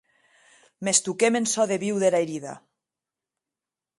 Mès 0.87 0.97
toquem 1.07 1.37
en 1.41 1.45
çò 1.51 1.63
de 1.71 1.77
viu 1.85 1.95
dera 2.05 2.19
herida. 2.25 2.53